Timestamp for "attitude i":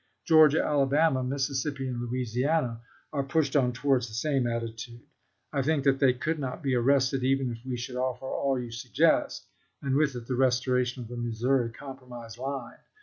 4.47-5.61